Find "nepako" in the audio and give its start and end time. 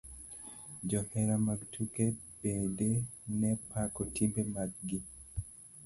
3.39-4.01